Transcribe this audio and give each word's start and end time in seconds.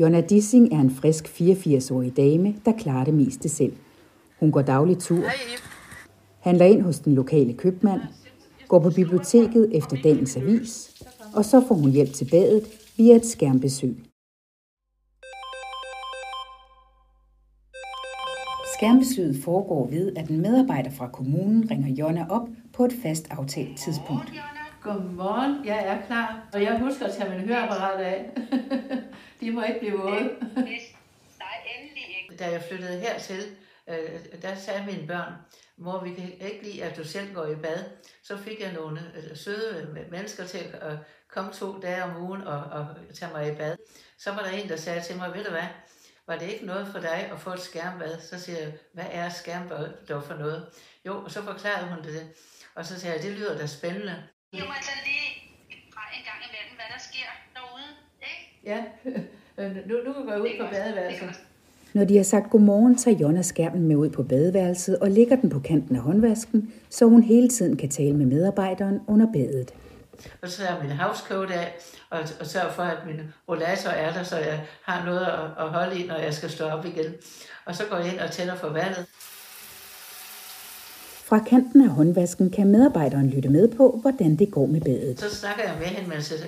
Jonna 0.00 0.20
Dissing 0.20 0.72
er 0.72 0.80
en 0.80 0.90
frisk 0.90 1.26
84-årig 1.28 2.16
dame, 2.16 2.56
der 2.64 2.72
klarer 2.78 3.04
det 3.04 3.14
meste 3.14 3.48
selv. 3.48 3.72
Hun 4.40 4.52
går 4.52 4.62
daglig 4.62 4.98
tur, 4.98 5.24
handler 6.40 6.64
ind 6.64 6.82
hos 6.82 6.98
den 6.98 7.14
lokale 7.14 7.52
købmand, 7.52 8.00
går 8.68 8.78
på 8.78 8.90
biblioteket 8.90 9.76
efter 9.76 9.96
dagens 10.02 10.36
avis, 10.36 11.02
og 11.34 11.44
så 11.44 11.64
får 11.68 11.74
hun 11.74 11.90
hjælp 11.90 12.12
til 12.12 12.28
badet 12.30 12.64
via 12.96 13.16
et 13.16 13.26
skærmbesøg. 13.26 13.96
Skærmbesøget 18.76 19.36
foregår 19.44 19.86
ved, 19.90 20.12
at 20.16 20.28
en 20.28 20.40
medarbejder 20.40 20.90
fra 20.90 21.08
kommunen 21.08 21.70
ringer 21.70 21.94
Jonna 21.94 22.26
op 22.28 22.48
på 22.72 22.84
et 22.84 22.92
fast 23.02 23.26
aftalt 23.30 23.78
tidspunkt. 23.78 24.32
Godmorgen, 24.82 25.64
jeg 25.64 25.84
er 25.86 26.06
klar. 26.06 26.48
Og 26.52 26.62
jeg 26.62 26.78
husker 26.78 27.06
at 27.06 27.14
tage 27.14 27.30
min 27.30 27.48
høreapparat 27.48 28.00
af. 28.00 28.30
De 29.40 29.50
må 29.50 29.62
ikke 29.62 29.78
blive 29.80 29.98
våde. 29.98 30.22
Nej, 31.38 31.56
endelig 31.78 32.04
ikke. 32.22 32.36
Da 32.38 32.50
jeg 32.50 32.62
flyttede 32.62 32.98
hertil, 33.00 33.42
øh, 33.88 34.42
der 34.42 34.54
sagde 34.54 34.86
mine 34.86 35.06
børn, 35.06 35.32
mor, 35.76 36.04
vi 36.04 36.14
kan 36.14 36.32
ikke 36.40 36.62
lide, 36.62 36.84
at 36.84 36.96
du 36.96 37.04
selv 37.04 37.34
går 37.34 37.46
i 37.46 37.54
bad. 37.54 37.84
Så 38.22 38.36
fik 38.36 38.60
jeg 38.60 38.72
nogle 38.72 39.00
øh, 39.16 39.36
søde 39.36 40.06
mennesker 40.10 40.44
til 40.44 40.74
at 40.80 40.96
komme 41.28 41.52
to 41.52 41.80
dage 41.80 42.04
om 42.04 42.22
ugen 42.22 42.42
og, 42.42 42.58
og 42.58 42.86
tage 43.14 43.32
mig 43.32 43.52
i 43.52 43.54
bad. 43.54 43.76
Så 44.18 44.32
var 44.32 44.42
der 44.42 44.50
en, 44.50 44.68
der 44.68 44.76
sagde 44.76 45.00
til 45.00 45.16
mig, 45.16 45.34
ved 45.34 45.44
du 45.44 45.50
hvad, 45.50 45.68
var 46.26 46.36
det 46.38 46.46
ikke 46.48 46.66
noget 46.66 46.88
for 46.88 46.98
dig 46.98 47.30
at 47.32 47.40
få 47.40 47.50
et 47.50 47.60
skærmbad? 47.60 48.20
Så 48.20 48.40
siger 48.40 48.58
jeg, 48.58 48.72
hvad 48.92 49.06
er 49.10 49.28
skærmbad 49.28 49.88
dog 50.08 50.22
for 50.22 50.34
noget? 50.34 50.66
Jo, 51.06 51.24
og 51.24 51.30
så 51.30 51.42
forklarede 51.42 51.88
hun 51.94 52.04
det. 52.04 52.32
Og 52.74 52.86
så 52.86 53.00
sagde 53.00 53.16
jeg, 53.16 53.24
det 53.24 53.32
lyder 53.32 53.58
da 53.58 53.66
spændende. 53.66 54.22
Jeg 54.52 54.64
må 54.66 54.74
tage 54.88 55.02
lige 55.08 55.26
fra 55.94 56.04
en 56.16 56.24
gang 56.28 56.40
imellem, 56.48 56.74
hvad 56.78 56.88
der 56.94 57.00
sker 57.08 57.28
derude, 57.56 57.88
ikke? 58.30 58.42
Ja, 58.70 58.78
nu, 59.88 59.94
nu 60.04 60.12
kan 60.12 60.28
jeg 60.28 60.38
gå 60.38 60.44
ud 60.44 60.54
på 60.60 60.66
badeværelset. 60.74 61.40
Når 61.94 62.04
de 62.04 62.16
har 62.16 62.24
sagt 62.24 62.50
godmorgen, 62.50 62.96
tager 62.98 63.18
Jonna 63.18 63.42
skærmen 63.42 63.88
med 63.88 63.96
ud 63.96 64.10
på 64.10 64.22
badeværelset 64.22 64.98
og 64.98 65.10
lægger 65.10 65.36
den 65.36 65.50
på 65.50 65.60
kanten 65.60 65.96
af 65.96 66.02
håndvasken, 66.02 66.72
så 66.90 67.04
hun 67.06 67.22
hele 67.22 67.48
tiden 67.48 67.76
kan 67.76 67.88
tale 67.88 68.16
med 68.16 68.26
medarbejderen 68.26 69.00
under 69.08 69.32
badet. 69.32 69.74
Og 70.42 70.48
så 70.48 70.58
tager 70.58 70.74
jeg 70.74 70.82
min 70.82 70.96
housecoat 70.96 71.50
af, 71.50 71.74
og, 72.10 72.18
og 72.40 72.46
sørger 72.46 72.72
for, 72.72 72.82
at 72.82 73.06
min 73.06 73.20
rollator 73.48 73.90
er 73.90 74.12
der, 74.12 74.22
så 74.22 74.36
jeg 74.36 74.60
har 74.82 75.04
noget 75.04 75.26
at, 75.26 75.64
at 75.64 75.70
holde 75.70 76.00
i, 76.00 76.06
når 76.06 76.16
jeg 76.16 76.34
skal 76.34 76.50
stå 76.50 76.64
op 76.64 76.84
igen. 76.86 77.14
Og 77.64 77.74
så 77.76 77.84
går 77.90 77.96
jeg 77.96 78.12
ind 78.12 78.20
og 78.20 78.30
tænder 78.30 78.54
for 78.54 78.68
vandet. 78.68 79.06
Fra 81.30 81.38
kanten 81.38 81.84
af 81.84 81.88
håndvasken 81.88 82.50
kan 82.50 82.66
medarbejderen 82.66 83.30
lytte 83.30 83.48
med 83.48 83.76
på, 83.76 83.98
hvordan 84.02 84.36
det 84.36 84.50
går 84.50 84.66
med 84.66 84.80
badet. 84.80 85.20
Så 85.20 85.34
snakker 85.34 85.62
jeg 85.62 85.76
med 85.78 85.86
hende, 85.86 86.08
mens 86.08 86.32
jeg 86.32 86.38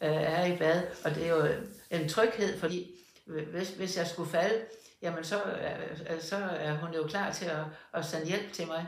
øh, 0.00 0.16
er 0.22 0.46
i 0.46 0.56
bad, 0.56 0.82
og 1.04 1.14
det 1.14 1.26
er 1.26 1.30
jo 1.30 1.46
en 1.90 2.08
tryghed, 2.08 2.58
fordi 2.58 2.90
hvis, 3.26 3.70
hvis 3.70 3.96
jeg 3.96 4.06
skulle 4.06 4.30
falde, 4.30 4.54
jamen 5.02 5.24
så, 5.24 5.36
øh, 5.36 6.14
øh, 6.14 6.20
så 6.20 6.36
er 6.36 6.78
hun 6.78 6.94
jo 6.94 7.02
klar 7.06 7.32
til 7.32 7.44
at, 7.44 7.64
at 7.94 8.04
sende 8.04 8.26
hjælp 8.26 8.52
til 8.52 8.66
mig. 8.66 8.86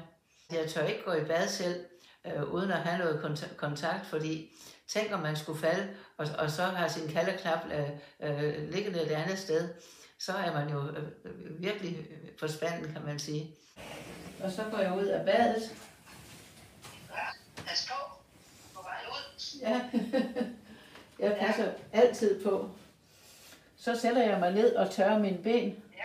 Jeg 0.52 0.68
tør 0.68 0.86
ikke 0.86 1.04
gå 1.04 1.12
i 1.12 1.24
bad 1.24 1.48
selv, 1.48 1.80
øh, 2.26 2.54
uden 2.54 2.70
at 2.70 2.78
have 2.78 2.98
noget 2.98 3.40
kontakt, 3.56 4.06
fordi 4.06 4.50
tænk 4.88 5.12
om 5.12 5.20
man 5.20 5.36
skulle 5.36 5.60
falde, 5.60 5.86
og, 6.16 6.26
og 6.38 6.50
så 6.50 6.62
har 6.62 6.88
sin 6.88 7.08
kaldeklap 7.08 7.58
øh, 7.74 7.90
øh, 8.30 8.72
liggende 8.72 9.02
et 9.02 9.10
andet 9.10 9.38
sted, 9.38 9.68
så 10.18 10.32
er 10.32 10.52
man 10.52 10.68
jo 10.68 10.80
øh, 10.80 11.62
virkelig 11.62 12.06
på 12.40 12.48
spanden, 12.48 12.92
kan 12.92 13.02
man 13.06 13.18
sige. 13.18 13.56
Og 14.42 14.50
så 14.50 14.64
går 14.70 14.78
jeg 14.78 14.92
ud 14.98 15.04
af 15.04 15.24
badet. 15.24 15.76
Ja, 17.10 17.62
pas 17.66 17.88
på. 17.88 18.12
På 18.74 18.82
vej 18.82 18.98
ud. 19.10 19.58
Ja, 19.60 19.80
jeg 21.26 21.36
passer 21.40 21.64
ja. 21.64 22.00
altid 22.00 22.44
på. 22.44 22.70
Så 23.76 23.98
sætter 23.98 24.22
jeg 24.22 24.38
mig 24.38 24.52
ned 24.52 24.74
og 24.74 24.90
tørrer 24.90 25.18
mine 25.18 25.38
ben. 25.42 25.82
Ja. 25.96 26.04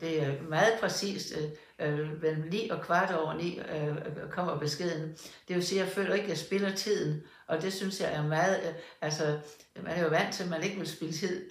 Det 0.00 0.22
er 0.22 0.42
meget 0.42 0.72
præcist. 0.80 1.32
Øh, 1.78 2.22
mellem 2.22 2.48
9 2.50 2.68
og 2.68 2.82
kvart 2.82 3.14
over 3.14 3.34
9 3.34 3.60
øh, 3.60 3.96
kommer 4.30 4.58
beskeden. 4.58 5.16
Det 5.48 5.56
vil 5.56 5.66
sige, 5.66 5.80
at 5.80 5.86
jeg 5.86 5.94
føler 5.94 6.14
ikke, 6.14 6.24
at 6.24 6.30
jeg 6.30 6.38
spiller 6.38 6.74
tiden. 6.74 7.22
Og 7.46 7.62
det 7.62 7.72
synes 7.72 8.00
jeg 8.00 8.14
er 8.14 8.22
meget... 8.22 8.60
Øh, 8.68 8.74
altså, 9.00 9.38
man 9.76 9.92
er 9.92 10.02
jo 10.02 10.08
vant 10.08 10.34
til, 10.34 10.44
at 10.44 10.50
man 10.50 10.62
ikke 10.62 10.78
vil 10.78 10.88
spille 10.88 11.14
tid. 11.14 11.50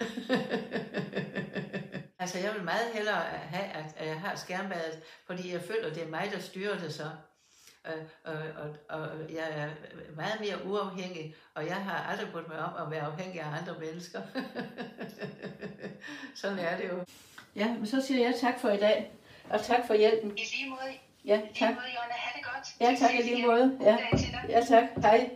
altså, 2.34 2.48
jeg 2.48 2.56
vil 2.56 2.64
meget 2.64 2.94
hellere 2.94 3.22
have, 3.24 3.64
at 3.98 4.06
jeg 4.06 4.20
har 4.20 4.36
skærmbadet, 4.36 5.02
fordi 5.26 5.52
jeg 5.52 5.60
føler, 5.60 5.86
at 5.86 5.94
det 5.94 6.02
er 6.02 6.08
mig, 6.08 6.30
der 6.32 6.40
styrer 6.40 6.78
det 6.78 6.94
så. 6.94 7.10
Øh, 7.86 7.94
og, 8.24 8.34
og, 8.88 9.00
og 9.00 9.08
jeg 9.32 9.48
er 9.50 9.68
meget 10.16 10.40
mere 10.40 10.64
uafhængig, 10.64 11.34
og 11.54 11.66
jeg 11.66 11.76
har 11.76 12.10
aldrig 12.10 12.28
brugt 12.32 12.48
mig 12.48 12.58
om 12.58 12.86
at 12.86 12.90
være 12.90 13.02
afhængig 13.02 13.40
af 13.40 13.46
andre 13.46 13.74
mennesker. 13.80 14.22
Sådan 16.40 16.58
er 16.58 16.76
det 16.76 16.88
jo. 16.88 17.04
Ja, 17.56 17.72
men 17.72 17.86
så 17.86 18.02
siger 18.02 18.20
jeg 18.20 18.34
tak 18.40 18.60
for 18.60 18.70
i 18.70 18.76
dag, 18.76 19.12
og 19.50 19.62
tak 19.62 19.86
for 19.86 19.94
hjælpen. 19.94 20.30
I 20.30 20.42
lige 20.56 20.70
måde. 20.70 20.94
Ja, 21.24 21.38
I 21.38 21.42
lige 21.42 21.54
tak. 21.58 21.74
måde, 21.74 21.86
Jonna. 21.86 22.14
Ha' 22.14 22.38
det 22.38 22.46
godt. 22.46 22.68
Ja, 22.80 22.96
tak 23.06 23.14
i 23.14 23.22
lige 23.22 23.46
måde. 23.46 23.78
Ja, 23.80 23.98
ja 24.48 24.64
tak. 24.64 24.84
Hej. 24.96 25.30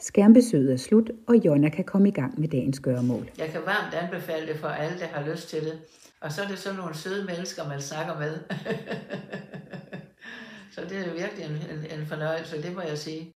Skærmbesøget 0.00 0.72
er 0.72 0.76
slut, 0.76 1.10
og 1.28 1.36
Jonna 1.36 1.68
kan 1.68 1.84
komme 1.84 2.08
i 2.08 2.12
gang 2.12 2.40
med 2.40 2.48
dagens 2.48 2.80
gøremål. 2.80 3.30
Jeg 3.38 3.48
kan 3.48 3.60
varmt 3.66 3.94
anbefale 3.94 4.46
det 4.46 4.56
for 4.56 4.68
alle, 4.68 4.98
der 4.98 5.06
har 5.06 5.30
lyst 5.30 5.48
til 5.48 5.64
det. 5.64 5.78
Og 6.20 6.32
så 6.32 6.42
er 6.42 6.48
det 6.48 6.58
sådan 6.58 6.78
nogle 6.78 6.94
søde 6.94 7.24
mennesker, 7.24 7.68
man 7.68 7.80
snakker 7.80 8.18
med. 8.18 8.38
så 10.74 10.80
det 10.80 10.98
er 10.98 11.12
virkelig 11.12 11.44
en, 11.44 11.78
en, 11.78 12.00
en 12.00 12.06
fornøjelse, 12.06 12.62
det 12.62 12.74
må 12.74 12.80
jeg 12.80 12.98
sige. 12.98 13.32